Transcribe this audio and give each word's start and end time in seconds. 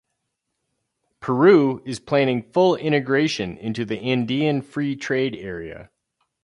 Peru 1.19 1.79
is 1.85 1.99
planning 1.99 2.41
full 2.41 2.75
integration 2.75 3.55
into 3.59 3.85
the 3.85 3.99
Andean 3.99 4.63
Free 4.63 4.95
Trade 4.95 5.35
Area. 5.35 5.91